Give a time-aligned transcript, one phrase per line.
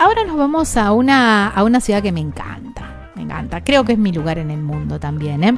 [0.00, 3.92] ahora nos vamos a una, a una ciudad que me encanta, me encanta, creo que
[3.92, 5.54] es mi lugar en el mundo también, ¿eh?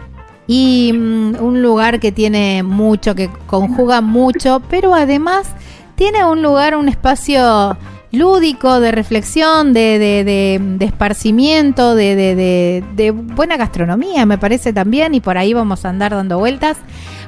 [0.48, 5.46] Y mm, un lugar que tiene mucho, que conjuga mucho, pero además
[5.94, 7.76] tiene un lugar, un espacio
[8.10, 12.14] lúdico, de reflexión, de, de, de, esparcimiento, de,
[12.94, 16.76] de, buena gastronomía, me parece también, y por ahí vamos a andar dando vueltas,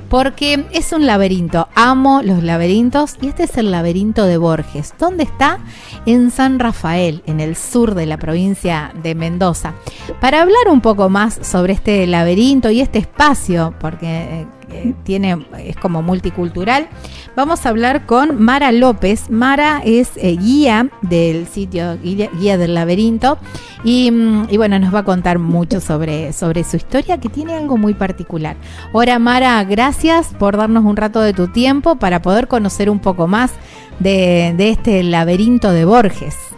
[0.08, 1.68] porque es un laberinto.
[1.74, 4.94] Amo los laberintos, y este es el laberinto de Borges.
[4.98, 5.58] ¿Dónde está?
[6.06, 9.74] En San Rafael, en el sur de la provincia de Mendoza.
[10.20, 15.76] Para hablar un poco más sobre este laberinto y este espacio, porque eh, tiene, es
[15.76, 16.88] como multicultural.
[17.36, 19.30] Vamos a hablar con Mara López.
[19.30, 23.38] Mara es eh, guía del sitio, guía, del laberinto,
[23.84, 27.76] mm, y, bueno, nos va a contar mucho sobre, sobre su historia, que tiene algo
[27.76, 28.56] muy particular.
[28.92, 33.26] Ahora, Mara, gracias por darnos un rato de tu tiempo para poder conocer un poco
[33.26, 33.52] más
[33.98, 36.53] de, de este laberinto de Borges.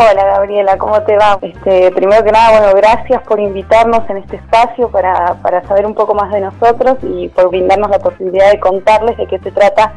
[0.00, 1.40] Hola Gabriela, ¿cómo te va?
[1.42, 5.94] Este, primero que nada, bueno, gracias por invitarnos en este espacio para, para saber un
[5.94, 9.92] poco más de nosotros y por brindarnos la posibilidad de contarles de qué se trata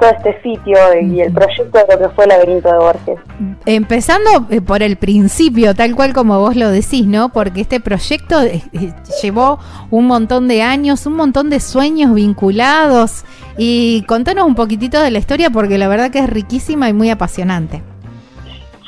[0.00, 3.18] todo este sitio y el proyecto de lo que fue el laberinto de Borges.
[3.64, 7.28] Empezando eh, por el principio, tal cual como vos lo decís, ¿no?
[7.28, 8.92] Porque este proyecto eh, eh,
[9.22, 9.60] llevó
[9.92, 13.24] un montón de años, un montón de sueños vinculados
[13.56, 17.10] y contanos un poquitito de la historia porque la verdad que es riquísima y muy
[17.10, 17.84] apasionante.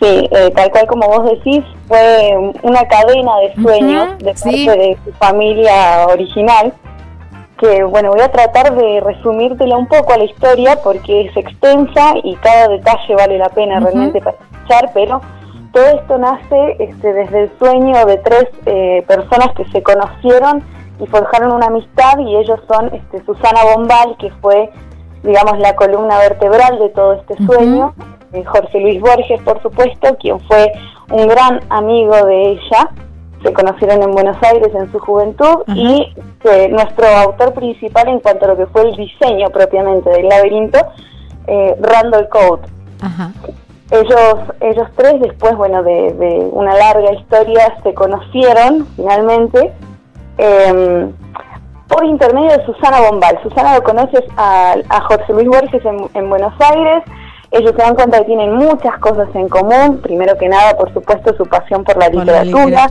[0.00, 4.98] Sí, eh, tal cual como vos decís, fue una cadena de sueños de parte de
[5.04, 6.72] su familia original,
[7.58, 12.14] que bueno, voy a tratar de resumírtela un poco a la historia porque es extensa
[12.24, 15.20] y cada detalle vale la pena realmente para escuchar, pero
[15.72, 20.64] todo esto nace este, desde el sueño de tres eh, personas que se conocieron
[20.98, 24.70] y forjaron una amistad y ellos son este, Susana Bombal, que fue,
[25.22, 27.94] digamos, la columna vertebral de todo este sueño,
[28.32, 30.72] Jorge Luis Borges, por supuesto, quien fue
[31.10, 32.90] un gran amigo de ella.
[33.42, 36.12] Se conocieron en Buenos Aires en su juventud y
[36.44, 40.78] eh, nuestro autor principal en cuanto a lo que fue el diseño propiamente del laberinto,
[41.46, 42.68] eh, Randall Coate.
[43.90, 49.72] Ellos, ellos tres, después bueno, de, una larga historia, se conocieron finalmente
[50.38, 51.12] em,
[51.88, 53.40] por intermedio de Susana Bombal.
[53.42, 54.76] Susana lo conoces a,
[55.08, 55.82] Jorge Luis Borges
[56.14, 57.02] en Buenos Aires,
[57.52, 61.34] ellos se dan cuenta que tienen muchas cosas en común, primero que nada, por supuesto,
[61.36, 62.86] su pasión por la, literatura,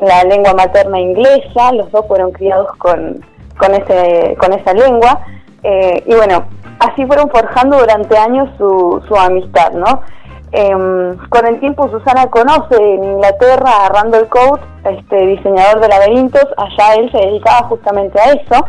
[0.00, 3.20] la lengua materna inglesa, los dos fueron criados con,
[3.58, 5.20] con, ese, con esa lengua,
[5.62, 6.44] eh, y bueno,
[6.80, 10.02] así fueron forjando durante años su, su amistad, ¿no?
[10.50, 16.46] Em, con el tiempo Susana conoce en Inglaterra a Randall Coate, este diseñador de laberintos,
[16.56, 18.64] allá él se dedicaba justamente a eso,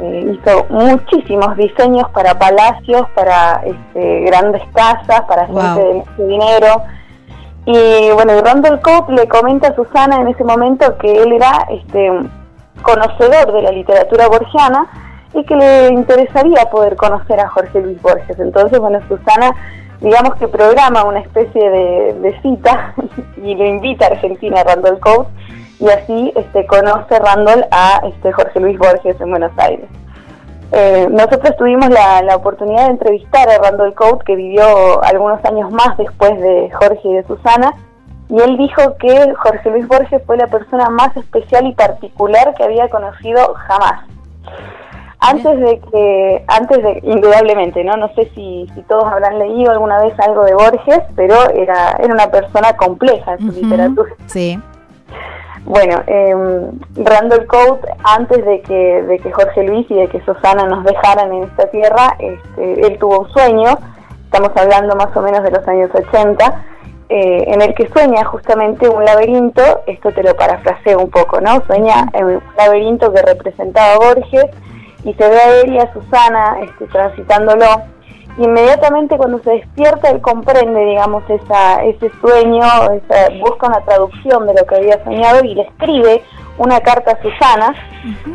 [0.00, 6.82] eh, hizo muchísimos diseños para palacios, para este, grandes casas, para gente de mucho dinero.
[7.66, 12.10] Y bueno, Randall Cope le comenta a Susana en ese momento que él era este,
[12.82, 14.86] conocedor de la literatura borgiana
[15.34, 18.38] y que le interesaría poder conocer a Jorge Luis Borges.
[18.38, 19.54] Entonces, bueno, Susana,
[20.00, 22.94] digamos que programa una especie de, cita
[23.42, 25.30] y lo invita a Argentina, a Randall Cope,
[25.80, 29.88] y así este, conoce Randall a este, Jorge Luis Borges en Buenos Aires.
[30.70, 35.96] Eh, nosotros tuvimos la, oportunidad de entrevistar a Randall Coate, que vivió algunos años más
[35.96, 37.72] después de Jorge y de Susana,
[38.28, 42.64] y él dijo que Jorge Luis Borges fue la persona más especial y particular que
[42.64, 44.04] había conocido jamás.
[45.20, 47.96] Antes de que, antes de, indudablemente, ¿no?
[47.96, 52.12] No sé si, si todos habrán leído alguna vez algo de Borges, pero era, era
[52.12, 54.12] una persona compleja en su literatura.
[54.26, 54.60] Sí.
[55.64, 56.34] Bueno, eh,
[56.96, 61.32] Randall Coate, antes de que, de que Jorge Luis y de que Susana nos dejaran
[61.32, 63.78] en esta tierra, este, él tuvo un sueño,
[64.24, 66.64] estamos hablando más o menos de los años 80,
[67.10, 71.62] eh, en el que sueña justamente un laberinto, esto te lo parafraseo un poco, ¿no?
[71.66, 74.46] Sueña un laberinto que representaba a Borges
[75.04, 77.64] y se ve a él y a Susana este, transitándolo
[78.38, 82.62] inmediatamente cuando se despierta él comprende, digamos, esa, ese sueño,
[83.40, 86.22] busca una traducción de lo que había soñado y le escribe
[86.56, 87.74] una carta a Susana,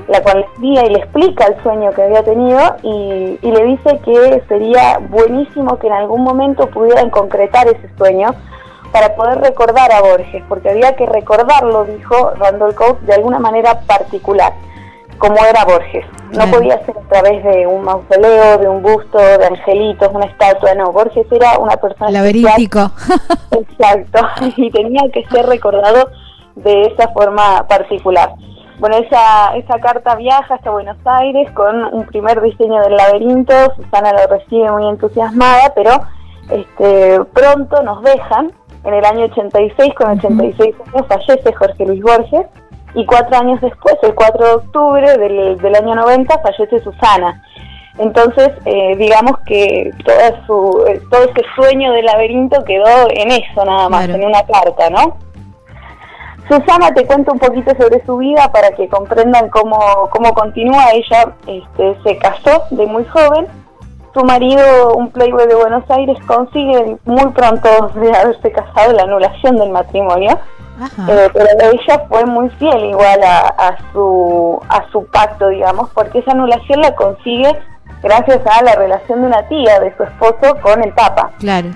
[0.08, 3.66] la cual le envía y le explica el sueño que había tenido y, y, le
[3.66, 8.34] dice que sería buenísimo que en algún momento pudieran concretar ese sueño
[8.94, 13.82] para poder recordar a Borges, porque había que recordarlo, dijo Randall Coase, de alguna manera
[13.82, 14.54] particular
[15.18, 16.06] como era Borges.
[16.32, 20.74] No podía ser a través de un mausoleo, de un busto, de angelitos, una estatua,
[20.74, 20.92] no.
[20.92, 22.92] Borges era una persona laberíntico.
[23.52, 24.20] Exacto,
[24.58, 26.10] y tenía que ser recordado
[26.56, 28.34] de esa forma particular.
[28.80, 33.54] Bueno, esa, esa carta viaja hasta Buenos Aires con un primer diseño del laberinto.
[33.76, 36.02] Susana lo recibe muy entusiasmada, pero
[36.50, 38.52] este, pronto nos dejan
[38.84, 42.48] En el año 86, con 86 años, fallece Jorge Luis Borges
[42.96, 47.42] y cuatro años después, el 4 de octubre del, del año 90, fallece Susana.
[47.98, 53.66] Entonces, eh, digamos que toda su, eh, todo ese sueño del laberinto quedó en eso
[53.66, 55.18] nada más, en una carta, ¿no?
[56.48, 59.78] Susana te cuento un poquito sobre su vida para que comprendan cómo,
[60.10, 60.92] cómo continúa.
[60.92, 63.48] Ella este, se casó de muy joven.
[64.14, 69.56] Su marido, un playboy de Buenos Aires, consigue muy pronto de haberse casado la anulación
[69.58, 70.38] del matrimonio.
[71.08, 76.20] Eh, pero ella fue muy fiel igual a, a, su, a su pacto, digamos, porque
[76.20, 77.56] esa anulación la consigue
[78.02, 81.32] gracias a la relación de una tía de su esposo con el Papa.
[81.40, 81.70] Claro.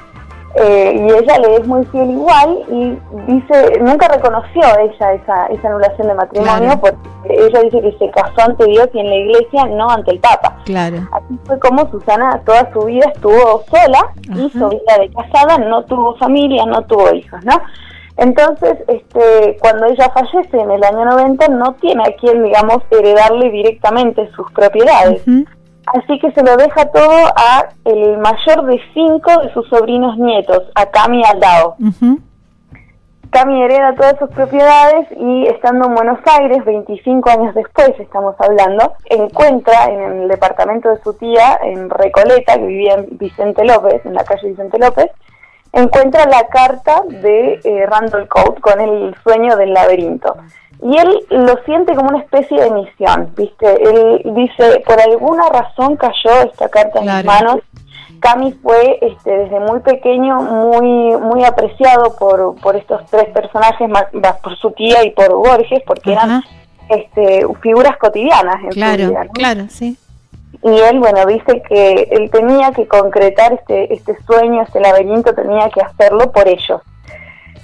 [0.59, 2.97] Eh, y ella le es muy fiel igual y
[3.31, 6.97] dice, nunca reconoció ella esa, esa anulación de matrimonio porque
[7.29, 10.57] ella dice que se casó ante Dios y en la iglesia, no ante el Papa.
[10.65, 10.97] Claro.
[11.11, 16.15] Así fue como Susana toda su vida estuvo sola, hizo vida de casada, no tuvo
[16.15, 17.61] familia, no tuvo hijos, ¿no?
[18.17, 23.51] Entonces, este, cuando ella fallece en el año 90, no tiene a quien, digamos, heredarle
[23.51, 25.21] directamente sus propiedades.
[25.85, 30.63] Así que se lo deja todo a el mayor de cinco de sus sobrinos nietos,
[30.75, 31.77] a Cami Aldao.
[33.29, 38.93] Cami hereda todas sus propiedades y estando en Buenos Aires, 25 años después estamos hablando,
[39.05, 44.13] encuentra en el departamento de su tía, en Recoleta, que vivía en Vicente López, en
[44.13, 45.07] la calle Vicente López,
[45.73, 50.35] encuentra la carta de eh, Randall Coat con el sueño del laberinto.
[50.81, 53.83] Y él lo siente como una especie de misión, ¿viste?
[53.83, 57.57] Él dice, por alguna razón cayó esta carta en mis manos.
[58.19, 64.05] Cami fue este, desde muy pequeño muy muy apreciado por, por estos tres personajes, más,
[64.41, 66.43] por su tía y por Borges, porque eran
[66.89, 69.27] este, figuras cotidianas en claro, su vida.
[69.33, 69.97] Claro, sí.
[70.63, 75.69] Y él, bueno, dice que él tenía que concretar este, este sueño, este laberinto, tenía
[75.69, 76.81] que hacerlo por ellos.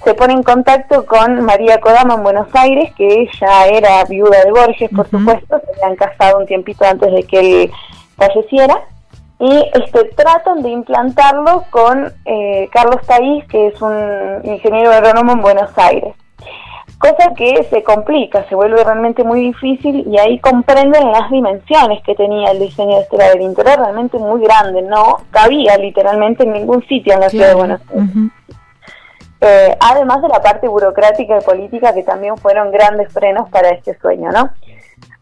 [0.04, 4.50] Se pone en contacto con María Kodama en Buenos Aires, que ella era viuda de
[4.50, 7.72] Borges, por supuesto, se habían casado un tiempito antes de que él
[8.16, 8.82] falleciera,
[9.38, 15.42] y este, tratan de implantarlo con eh, Carlos Taís, que es un ingeniero agrónomo en
[15.42, 16.14] Buenos Aires.
[17.04, 22.14] Cosa que se complica, se vuelve realmente muy difícil y ahí comprenden las dimensiones que
[22.14, 23.60] tenía el diseño de este laberinto.
[23.60, 27.80] Era realmente muy grande, no cabía literalmente en ningún sitio en la ciudad de Buenos
[27.90, 28.10] Aires.
[29.42, 33.98] Eh, además de la parte burocrática y política que también fueron grandes frenos para este
[33.98, 34.48] sueño, ¿no?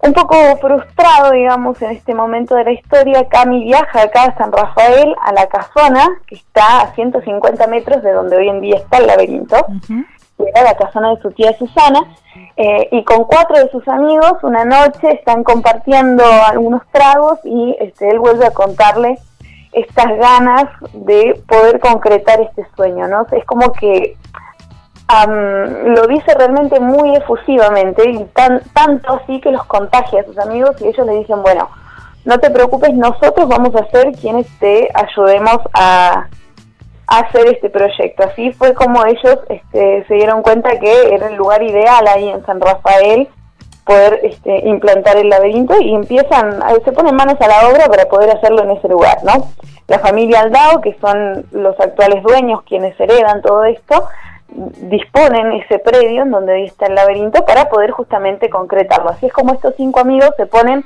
[0.05, 4.53] Un poco frustrado, digamos, en este momento de la historia, Cami viaja acá a San
[4.53, 8.99] Rafael, a la casona, que está a 150 metros de donde hoy en día está
[8.99, 9.57] el laberinto,
[10.45, 12.01] que era la casona de su tía Susana,
[12.57, 18.11] eh, y con cuatro de sus amigos, una noche están compartiendo algunos tragos y este,
[18.11, 19.19] él vuelve a contarle
[19.73, 23.27] estas ganas de poder concretar este sueño, ¿no?
[23.33, 24.17] Es como que
[25.85, 30.81] lo dice realmente muy efusivamente y tan, tanto así que los contagia a sus amigos
[30.81, 31.69] y ellos le dicen, bueno,
[32.25, 36.29] no te preocupes, nosotros vamos a ser quienes te ayudemos a,
[37.19, 38.25] hacer este proyecto.
[38.25, 42.45] Así fue como ellos este, se dieron cuenta que era el lugar ideal ahí en
[42.47, 43.29] San Rafael
[43.85, 48.31] poder este, implantar el laberinto y empiezan, se ponen manos a la obra para poder
[48.31, 49.49] hacerlo en ese lugar, ¿no?
[49.89, 54.07] La familia Aldao, que son los actuales dueños quienes heredan todo esto,
[54.49, 59.11] disponen ese predio en donde está el laberinto para poder justamente concretarlo.
[59.11, 60.85] Así es como estos cinco amigos se ponen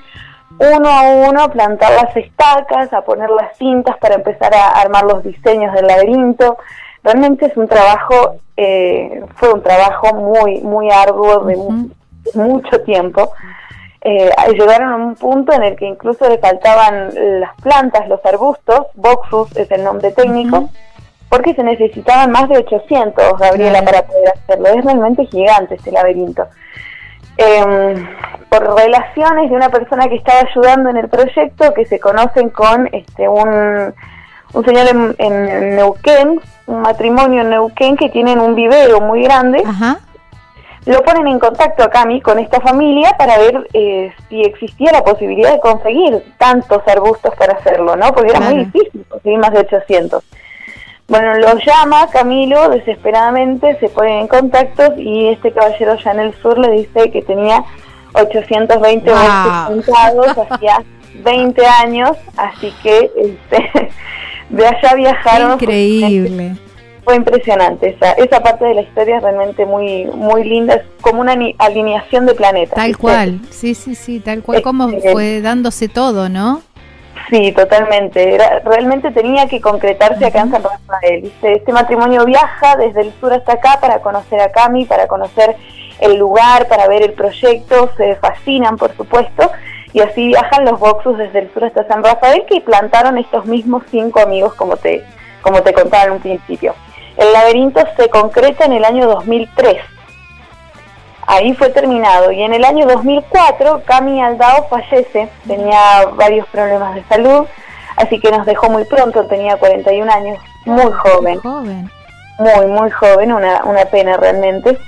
[0.59, 5.05] uno a uno a plantar las estacas, a poner las cintas para empezar a armar
[5.05, 6.57] los diseños del laberinto.
[7.03, 11.57] Realmente es un trabajo, eh, fue un trabajo muy, muy arduo de
[12.35, 13.33] mucho tiempo.
[14.01, 17.11] Eh, llegaron a un punto en el que incluso le faltaban
[17.41, 20.71] las plantas, los arbustos, Boxus es el nombre técnico,
[21.29, 24.69] porque se necesitaban más de 800, Gabriela, para poder hacerlo.
[24.69, 26.47] Es realmente gigante este laberinto.
[27.39, 28.07] Em,
[28.49, 32.89] por relaciones de una persona que estaba ayudando en el proyecto, que se conocen con
[32.93, 33.95] este un,
[34.55, 39.63] un señor en, en Neuquén, un matrimonio en Neuquén que tienen un vivero muy grande.
[39.67, 39.99] Ajá
[40.87, 45.03] lo ponen en contacto a Cami con esta familia para ver eh, si existía la
[45.03, 48.13] posibilidad de conseguir tantos arbustos para hacerlo, ¿no?
[48.15, 50.23] Porque era muy difícil conseguir más de 800.
[51.09, 56.35] Bueno, lo llama Camilo desesperadamente, se ponen en contacto y este caballero ya en el
[56.43, 57.65] sur le dice que tenía
[58.15, 60.83] 820 arbustos juntados hacía
[61.23, 63.91] 20 años, así que este,
[64.51, 65.53] de allá viajaron.
[65.53, 66.57] Increíble
[67.07, 67.91] fue impresionante.
[67.91, 70.75] Esa, esa parte de la historia es realmente muy, muy linda.
[70.75, 72.75] Es como una alineación de planetas.
[72.75, 76.63] Tal cual, sí, sí, sí, tal cual como fue dándose todo, ¿no?
[77.29, 78.39] Sí, totalmente.
[78.65, 81.33] realmente tenía que concretarse acá en San Rafael.
[81.43, 85.57] Este matrimonio viaja desde el sur hasta acá para conocer a Cami, para conocer
[86.01, 89.51] el lugar, para ver el proyecto, se fascinan por supuesto,
[89.93, 93.83] y así viajan los Boxus desde el sur hasta San Rafael que plantaron estos mismos
[93.91, 95.05] cinco amigos como te,
[95.41, 96.75] como te contaba en un principio.
[97.17, 99.79] El laberinto se concreta en el año 2003.
[101.27, 102.31] Ahí fue terminado.
[102.31, 107.47] Y en el año 2004 Cami Aldao fallece, tenía varios problemas de salud,
[107.97, 111.41] así que nos dejó muy pronto, tenía 41 años, muy joven.
[112.39, 114.79] Muy, muy joven, una, una pena realmente.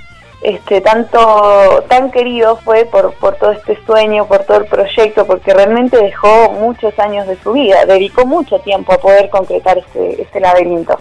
[0.41, 5.53] Este, tanto tan querido fue por, por todo este sueño, por todo el proyecto, porque
[5.53, 10.39] realmente dejó muchos años de su vida, dedicó mucho tiempo a poder concretar este, este
[10.39, 10.97] laberinto.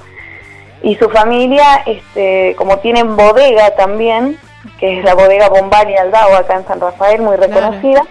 [0.82, 4.40] Y su familia, este, como tienen bodega también,
[4.80, 8.04] que es la bodega Bombali Aldao acá en San Rafael, muy reconocida,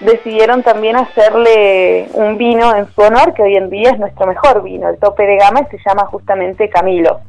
[0.00, 4.62] decidieron también hacerle un vino en su honor, que hoy en día es nuestro mejor
[4.62, 7.20] vino, el tope de gama, y se llama justamente Camilo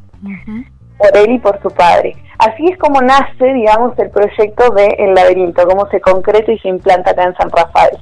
[0.98, 2.16] por él y por su padre.
[2.38, 6.68] Así es como nace, digamos, el proyecto de El Laberinto, cómo se concreta y se
[6.68, 7.98] implanta acá en San Rafael.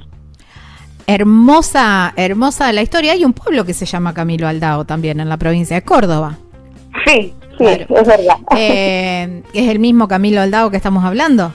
[1.06, 3.12] Hermosa, hermosa la historia.
[3.12, 6.36] Hay un pueblo que se llama Camilo Aldao también en la provincia de Córdoba.
[7.06, 8.36] Sí, sí, es verdad.
[8.56, 11.52] Eh, ¿Es el mismo Camilo Aldao que estamos hablando?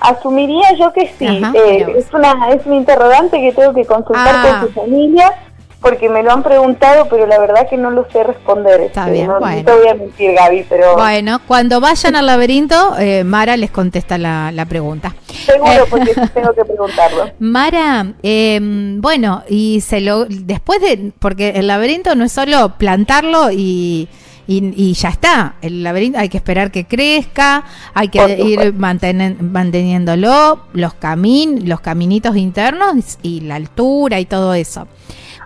[0.00, 1.26] Asumiría yo que sí.
[1.26, 4.82] Eh, es, una, es un interrogante que tengo que consultar con su ah.
[4.82, 5.34] familia
[5.80, 8.80] porque me lo han preguntado, pero la verdad que no lo sé responder.
[8.80, 9.64] Está este, bien, no, bueno.
[9.64, 10.94] te voy a mentir, Gaby, pero...
[10.96, 15.14] Bueno, cuando vayan al laberinto, eh, Mara les contesta la, pregunta.
[15.28, 17.30] Seguro, eh, porque tengo que preguntarlo.
[17.38, 21.12] Mara, em, bueno, y se lo después de...
[21.18, 24.08] Porque el laberinto no es solo plantarlo y...
[24.50, 25.56] Y, ya está.
[25.60, 32.34] El laberinto hay que esperar que crezca, hay que ir manteniéndolo, los camin, los caminitos
[32.34, 34.88] internos y la altura y todo eso.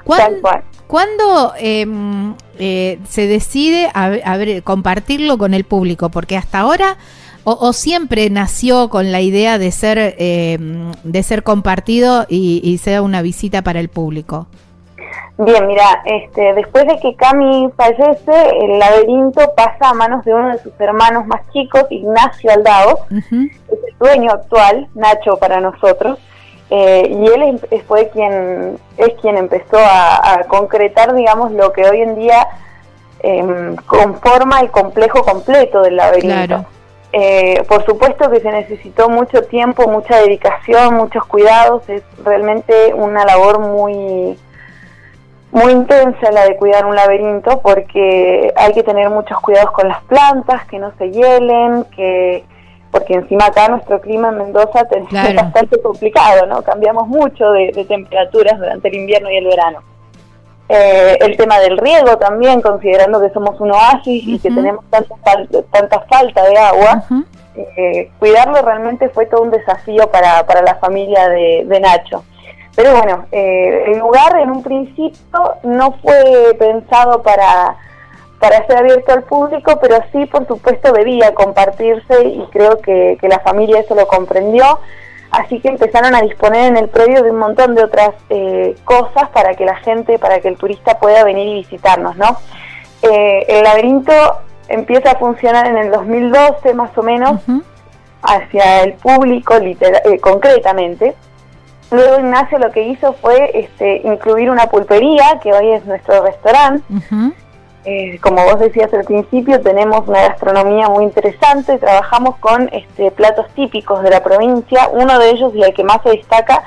[0.05, 6.09] ¿Cuándo, em, eh, se decide a, compartirlo con el público?
[6.11, 6.97] Porque hasta ahora
[7.43, 13.03] o, siempre nació con la idea de ser em, de ser compartido y, y, sea
[13.03, 14.47] una visita para el público.
[15.39, 20.51] Bien, mira, este, después de que Cami fallece, el laberinto pasa a manos de uno
[20.51, 23.51] de sus hermanos más chicos, Ignacio Aldao, es el
[23.99, 26.19] dueño actual, Nacho para nosotros.
[26.71, 32.15] Eh, y él fue quien es quien empezó a, concretar, digamos, lo que hoy en
[32.15, 32.49] día
[33.21, 36.65] eh, conforma el complejo completo del laberinto.
[37.15, 41.87] Eh, por supuesto que se necesitó mucho tiempo, mucha dedicación, muchos cuidados.
[41.89, 44.39] Es realmente una labor muy
[45.53, 50.03] muy intensa la de cuidar un laberinto porque hay que tener muchos cuidados con las
[50.05, 52.45] plantas, que no se hielen, que
[52.91, 56.63] porque encima acá nuestro clima en Mendoza es bastante complicado, ¿no?
[56.63, 59.81] Cambiamos mucho de, temperaturas durante el invierno y el verano.
[60.69, 65.17] Eh, el tema del riego también, considerando que somos un oasis y que tenemos tanta,
[65.71, 67.05] tanta falta de agua,
[67.55, 72.25] eh, cuidarlo realmente fue todo un desafío para, para la familia de, de Nacho.
[72.75, 77.77] Pero bueno, eh, el lugar en un principio no fue pensado para
[78.43, 83.39] para ser abierto al público, pero sí, por supuesto, debía compartirse y creo que, la
[83.39, 84.81] familia eso lo comprendió.
[85.31, 89.29] Así que empezaron a disponer en el predio de un montón de otras eh, cosas
[89.33, 92.37] para que la gente, para que el turista pueda venir y visitarnos, ¿no?
[93.03, 94.13] Eh, el laberinto
[94.67, 97.41] empieza a funcionar en el 2012 más o menos
[98.25, 101.15] hacia el público eh, concretamente.
[101.93, 106.83] Luego Ignacio lo que hizo fue este, incluir una pulpería, que hoy es nuestro restaurante,
[107.85, 113.47] eh, como vos decías al principio, tenemos una gastronomía muy interesante, trabajamos con este, platos
[113.55, 116.63] típicos de la provincia, uno de ellos y el que más se destaca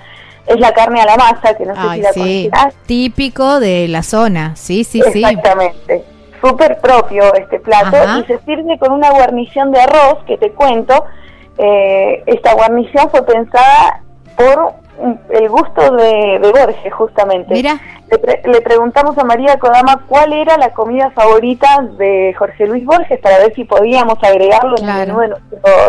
[0.46, 2.50] es la carne a la masa, que no sé si la sí.
[2.86, 5.24] Típico de la zona, sí, sí, sí.
[5.24, 6.04] Exactamente.
[6.40, 11.06] Súper propio este plato y se sirve con una guarnición de arroz que te cuento.
[11.58, 14.04] Eh, esta guarnición fue pensada
[14.38, 14.85] por
[15.30, 17.54] el gusto de, Borges, justamente.
[17.54, 17.80] Mira.
[18.46, 23.40] Le, preguntamos a María Kodama cuál era la comida favorita de Jorge Luis Borges para
[23.40, 25.20] ver si podíamos agregarlo en el menú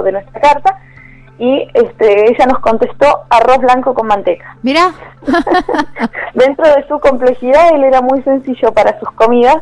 [0.03, 0.79] de, nuestra carta.
[1.39, 4.57] Y este, ella nos contestó arroz blanco con manteca.
[4.63, 4.93] Mira.
[6.35, 9.59] Dentro de su complejidad, él era muy sencillo para sus comidas.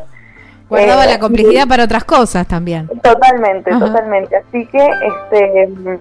[0.69, 2.87] Guardaba eh, la complejidad para otras cosas también.
[3.03, 4.37] Totalmente, totalmente.
[4.37, 5.99] Así que este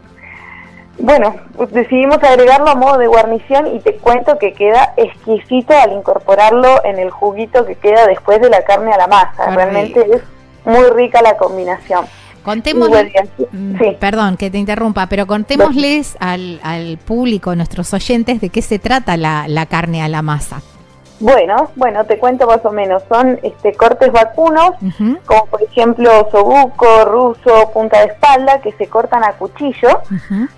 [0.99, 1.35] bueno,
[1.71, 6.99] decidimos agregarlo a modo de guarnición y te cuento que queda exquisito al incorporarlo en
[6.99, 9.51] el juguito que queda después de la carne a la masa.
[9.51, 10.23] Realmente es
[10.65, 12.07] muy rica la combinación.
[12.45, 13.11] Contémosle,
[13.53, 18.79] mm, perdón que te interrumpa, pero contémosles al, al público, nuestros oyentes, de qué se
[18.79, 20.61] trata la, la carne a la masa.
[21.21, 23.03] Bueno, bueno, te cuento más o menos.
[23.09, 24.73] Son este, cortes vacunos,
[25.27, 30.01] como por ejemplo sobuco, ruso, punta de espalda, que se cortan a cuchillo.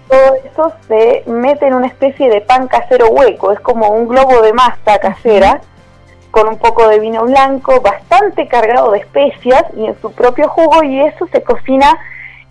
[0.08, 3.52] Todo eso se mete en una especie de pan casero hueco.
[3.52, 5.60] Es como un globo de masa casera
[6.30, 10.82] con un poco de vino blanco, bastante cargado de especias y en su propio jugo.
[10.82, 11.98] Y eso se cocina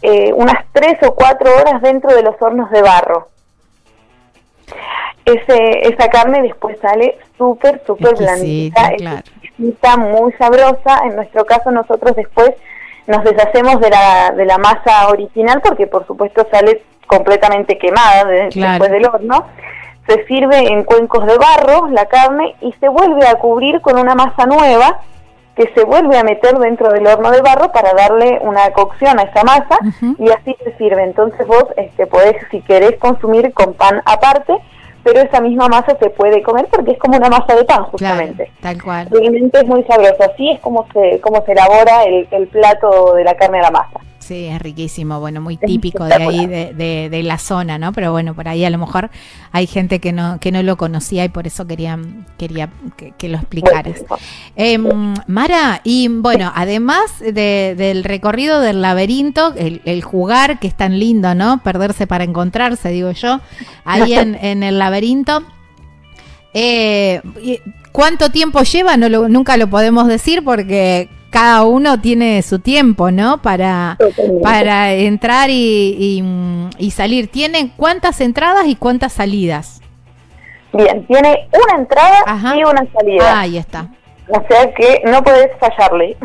[0.02, 3.30] eh, unas tres o cuatro horas dentro de los hornos de barro
[5.26, 11.02] ese, esa carne después sale súper, súper blandita, exquisita, muy sabrosa.
[11.06, 12.52] En nuestro caso nosotros después
[13.08, 18.92] nos deshacemos de la, de la masa original porque por supuesto sale completamente quemada después
[18.92, 19.48] del horno.
[20.08, 24.14] Se sirve en cuencos de barro la carne y se vuelve a cubrir con una
[24.14, 25.02] masa nueva
[25.56, 29.24] que se vuelve a meter dentro del horno de barro para darle una cocción a
[29.24, 29.80] esa masa
[30.20, 31.04] y así se sirve.
[31.04, 34.54] Entonces vos este, podés, si querés consumir con pan aparte,
[35.06, 38.52] pero esa misma masa se puede comer porque es como una masa de pan, justamente.
[38.60, 39.08] tal cual.
[39.12, 40.18] Realmente es muy sabroso.
[40.20, 43.72] Así es como se, como se elabora el, el plato de la carne a la
[43.72, 44.00] masa.
[44.26, 47.94] Sí, es riquísimo, bueno, muy típico de ahí, de, de, la zona, ¿no?
[47.94, 49.12] Pero bueno, por ahí a lo mejor
[49.52, 52.00] hay gente que no, que no lo conocía y por eso quería,
[52.36, 52.72] quería
[53.20, 54.04] que, lo explicaras.
[54.56, 61.36] Em, Mara, y bueno, además del recorrido del laberinto, el, jugar, que es tan lindo,
[61.36, 61.62] ¿no?
[61.62, 63.42] Perderse para encontrarse, digo yo,
[63.84, 65.44] ahí en, en el laberinto.
[66.56, 67.22] Eh,
[67.92, 68.98] ¿Cuánto tiempo lleva?
[68.98, 73.42] No nunca lo podemos decir porque cada uno tiene su tiempo, ¿no?
[73.42, 73.98] Para,
[74.42, 76.24] para entrar y,
[76.94, 77.30] salir.
[77.30, 79.82] ¿Tiene cuántas entradas y cuántas salidas?
[80.72, 82.24] Bien, tiene una entrada
[82.56, 83.42] y una salida.
[83.42, 83.90] ahí está.
[84.30, 86.16] O sea que no puedes fallarle.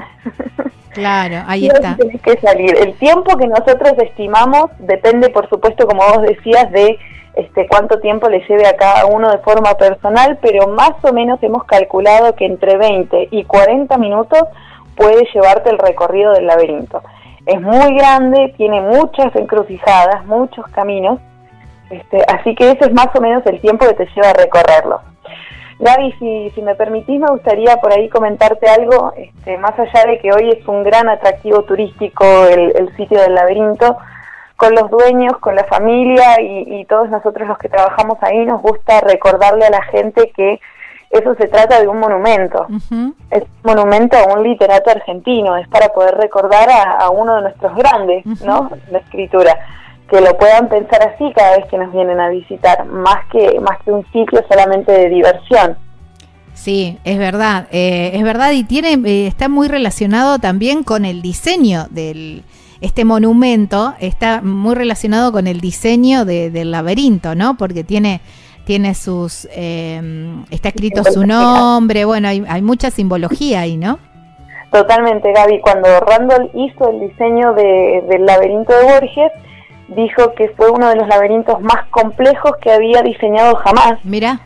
[0.91, 1.97] Claro, ahí está.
[1.97, 2.77] Tienes que salir.
[2.77, 6.97] El tiempo que nosotros estimamos depende, por supuesto, como vos decías, de
[7.35, 11.43] este, cuánto tiempo le lleve a cada uno de forma personal, pero más o menos
[11.43, 14.43] hemos calculado que entre 20 y 40 minutos
[15.01, 17.03] puede llevarte el recorrido del laberinto.
[17.47, 21.19] Es muy grande, tiene muchas encrucijadas, muchos caminos,
[21.89, 25.01] este, así que ese es más o menos el tiempo que te lleva a recorrerlo.
[25.79, 30.19] Gaby, si, si me permitís, me gustaría por ahí comentarte algo, este, más allá de
[30.19, 33.97] que hoy es un gran atractivo turístico el, sitio del laberinto,
[34.57, 38.61] con los dueños, con la familia y, y, todos nosotros los que trabajamos ahí nos
[38.61, 40.61] gusta recordarle a la gente que
[41.11, 42.67] eso se trata de un monumento.
[43.31, 47.75] Es un monumento a un literato argentino, es para poder recordar a, uno de nuestros
[47.75, 48.71] grandes, ¿no?
[48.91, 49.59] La escritura.
[50.09, 53.79] Que lo puedan pensar así cada vez que nos vienen a visitar, más que, más
[53.85, 55.77] que un sitio solamente de diversión.
[56.55, 61.23] Sí, es verdad, eh, es verdad y tiene, eh, está muy relacionado también con el
[61.23, 62.45] diseño del,
[62.81, 67.57] este monumento, está muy relacionado con el diseño del laberinto, ¿no?
[67.57, 68.21] Porque tiene
[68.65, 73.99] tiene sus, em, está escrito su nombre, bueno, hay, hay mucha simbología ahí, ¿no?
[74.71, 75.61] Totalmente, Gaby.
[75.61, 79.33] Cuando Randall hizo el diseño del laberinto de Borges,
[79.89, 83.99] dijo que fue uno de los laberintos más complejos que había diseñado jamás.
[84.05, 84.41] Mira.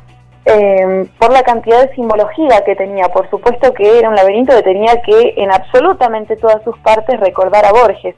[0.47, 3.09] Em, por la cantidad de simbología que tenía.
[3.09, 7.65] Por supuesto que era un laberinto que tenía que en absolutamente todas sus partes recordar
[7.65, 8.15] a Borges.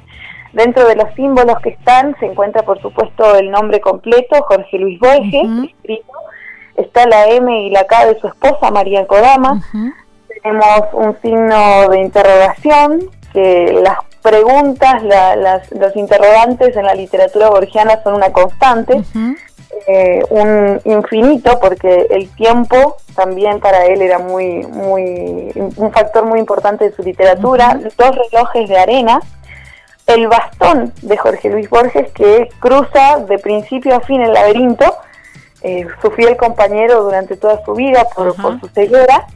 [0.57, 4.99] Dentro de los símbolos que están se encuentra, por supuesto, el nombre completo, Jorge Luis
[4.99, 6.13] Borges, escrito.
[6.77, 9.63] Está la M y la K de su esposa, María Kodama.
[10.43, 15.03] Tenemos un signo de interrogación, que las preguntas,
[15.73, 19.03] los interrogantes en la literatura borgiana son una constante.
[19.89, 26.41] Eh, un infinito, porque el tiempo también para él era muy, muy, un factor muy
[26.41, 27.79] importante de su literatura.
[27.99, 29.21] Dos relojes de arena
[30.07, 34.85] el bastón de Jorge Luis Borges que cruza de principio a fin el laberinto,
[35.63, 39.27] eh, su fiel compañero durante toda su vida por, su ceguera.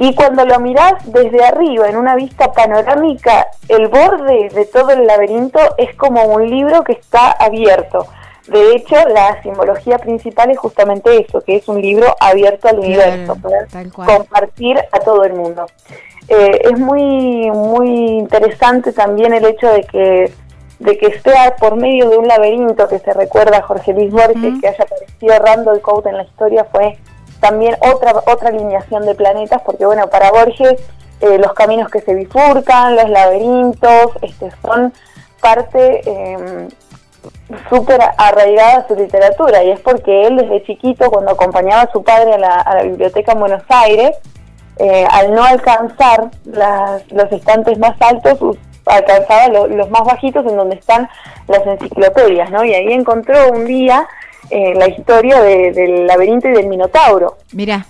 [0.00, 5.06] Y cuando lo mirás desde arriba, en una vista panorámica, el borde de todo el
[5.06, 8.06] laberinto es como un libro que está abierto.
[8.46, 13.36] De hecho, la simbología principal es justamente eso, que es un libro abierto al universo,
[13.36, 15.66] para compartir a todo el mundo.
[16.28, 17.88] Eh, es muy muy
[18.18, 20.32] interesante también el hecho de que
[20.78, 24.60] de que sea por medio de un laberinto que se recuerda a Jorge Luis Borges,
[24.60, 26.98] que haya aparecido Randall Cote en la historia, fue
[27.40, 30.76] también otra otra alineación de planetas, porque bueno, para Borges
[31.20, 34.92] eh, los caminos que se bifurcan, los laberintos, este, son
[35.40, 36.68] parte eh,
[37.68, 42.04] súper arraigada a su literatura, y es porque él desde chiquito, cuando acompañaba a su
[42.04, 44.16] padre a la, a la biblioteca en Buenos Aires,
[44.78, 51.08] eh, al no alcanzar los estantes más altos, alcanzaba los más bajitos en donde están
[51.46, 52.64] las enciclopedias, ¿no?
[52.64, 54.06] Y ahí encontró un día
[54.50, 57.36] eh, la historia del laberinto y del Minotauro.
[57.52, 57.86] Mira.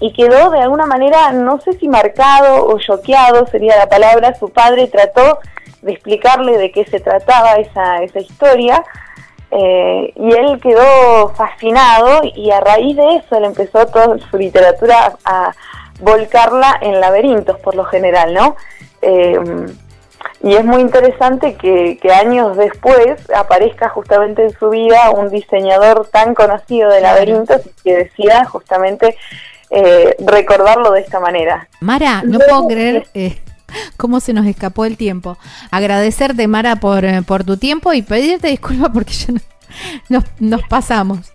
[0.00, 4.48] y quedó de alguna manera, no sé si marcado o choqueado sería la palabra, su
[4.48, 5.40] padre trató
[5.82, 8.84] de explicarle de qué se trataba esa, esa historia
[9.50, 15.16] eh, y él quedó fascinado y a raíz de eso él empezó toda su literatura
[15.24, 15.52] a,
[16.00, 18.56] volcarla en laberintos por lo general, ¿no?
[19.02, 19.38] Eh,
[20.42, 26.34] y es muy interesante que, años después aparezca justamente en su vida un diseñador tan
[26.34, 29.16] conocido de laberintos que decida justamente
[29.70, 31.68] eh, recordarlo de esta manera.
[31.80, 33.40] Mara, no puedo creer eh,
[33.96, 35.36] cómo se nos escapó el tiempo.
[35.70, 39.34] Agradecerte, Mara, por, por tu tiempo y pedirte disculpas porque ya
[40.08, 41.32] nos, nos pasamos.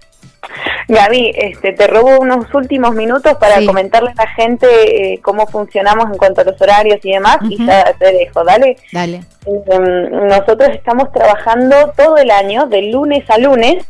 [0.88, 4.68] Gaby, este, te robo unos últimos minutos para comentarle a la gente
[5.14, 8.78] eh, cómo funcionamos en cuanto a los horarios y demás, y ya te dejo, dale.
[8.92, 9.22] Dale.
[9.46, 13.86] Em, nosotros estamos trabajando todo el año, de lunes a lunes.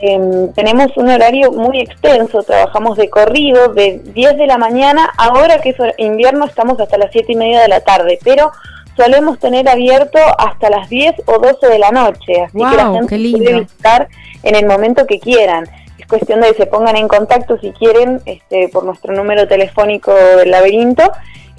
[0.00, 5.60] Em, tenemos un horario muy extenso, trabajamos de corrido, de 10 de la mañana, ahora
[5.60, 8.50] que es invierno estamos hasta las 7 y media de la tarde, pero
[8.96, 13.08] solemos tener abierto hasta las 10 o 12 de la noche, así que la gente
[13.08, 14.08] puede visitar
[14.42, 15.64] en el momento que quieran.
[16.04, 20.12] Es cuestión de que se pongan en contacto si quieren este, por nuestro número telefónico
[20.12, 21.10] del laberinto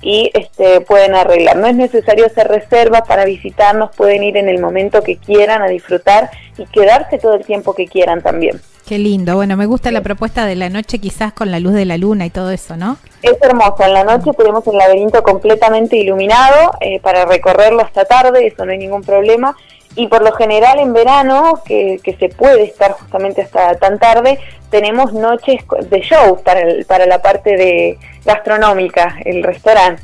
[0.03, 1.55] y este, pueden arreglar.
[1.55, 5.67] No es necesario hacer reservas para visitarnos, pueden ir en el momento que quieran a
[5.67, 6.29] disfrutar
[6.59, 8.61] y quedarse todo el tiempo que quieran también.
[8.87, 9.33] Qué lindo.
[9.33, 12.27] Bueno, me gusta la propuesta de la noche quizás con la luz de la luna
[12.27, 12.97] y todo eso, ¿no?
[13.23, 13.77] Es hermoso.
[13.83, 18.71] En la noche tenemos el laberinto completamente iluminado eh, para recorrerlo hasta tarde, eso no
[18.71, 19.57] hay ningún problema.
[19.95, 25.13] Y por lo general en verano, que, se puede estar justamente hasta tan tarde, tenemos
[25.13, 30.01] noches de show para, para la parte de gastronómica, el restaurante.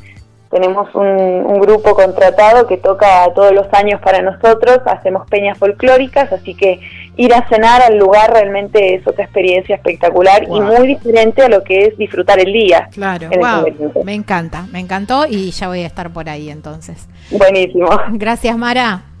[0.50, 6.54] Tenemos un, grupo contratado que toca todos los años para nosotros, hacemos peñas folclóricas, así
[6.54, 6.80] que
[7.16, 11.62] ir a cenar al lugar realmente es otra experiencia espectacular y muy diferente a lo
[11.62, 12.88] que es disfrutar el día.
[12.90, 14.02] Claro, wow.
[14.04, 17.08] me encanta, me encantó y ya voy a estar por ahí entonces.
[17.30, 17.88] Buenísimo.
[18.10, 19.11] Gracias Mara.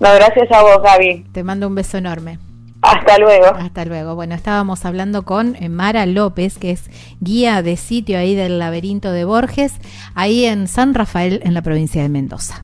[0.00, 1.26] No, gracias a vos Gaby.
[1.32, 2.38] Te mando un beso enorme.
[2.82, 3.46] Hasta luego.
[3.46, 4.14] Hasta luego.
[4.14, 6.90] Bueno, estábamos hablando con eh, Mara López, que es
[7.20, 9.74] guía de sitio ahí del laberinto de Borges,
[10.14, 12.54] ahí en San Rafael, en la provincia de Mendoza.